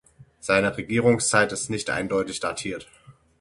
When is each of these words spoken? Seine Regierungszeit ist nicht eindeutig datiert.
Seine 0.39 0.75
Regierungszeit 0.77 1.51
ist 1.51 1.69
nicht 1.69 1.91
eindeutig 1.91 2.39
datiert. 2.39 2.89